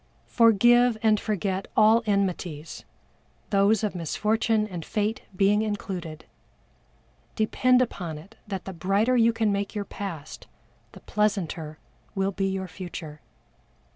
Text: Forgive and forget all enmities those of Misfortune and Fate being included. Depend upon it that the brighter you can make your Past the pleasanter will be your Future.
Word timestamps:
Forgive 0.25 0.97
and 1.03 1.19
forget 1.19 1.67
all 1.77 2.01
enmities 2.07 2.85
those 3.51 3.83
of 3.83 3.93
Misfortune 3.93 4.67
and 4.67 4.83
Fate 4.83 5.21
being 5.35 5.61
included. 5.61 6.25
Depend 7.35 7.83
upon 7.83 8.17
it 8.17 8.35
that 8.47 8.65
the 8.65 8.73
brighter 8.73 9.15
you 9.15 9.31
can 9.31 9.51
make 9.51 9.75
your 9.75 9.85
Past 9.85 10.47
the 10.93 11.01
pleasanter 11.01 11.77
will 12.15 12.31
be 12.31 12.47
your 12.47 12.67
Future. 12.67 13.21